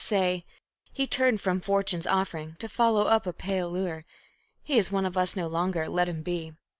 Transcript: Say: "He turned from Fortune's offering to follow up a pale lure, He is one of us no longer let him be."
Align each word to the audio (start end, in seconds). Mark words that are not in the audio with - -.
Say: 0.03 0.45
"He 0.91 1.05
turned 1.05 1.41
from 1.41 1.59
Fortune's 1.61 2.07
offering 2.07 2.55
to 2.57 2.67
follow 2.67 3.03
up 3.05 3.27
a 3.27 3.33
pale 3.33 3.69
lure, 3.69 4.03
He 4.63 4.79
is 4.79 4.91
one 4.91 5.05
of 5.05 5.15
us 5.15 5.35
no 5.35 5.45
longer 5.45 5.87
let 5.87 6.09
him 6.09 6.23
be." 6.23 6.53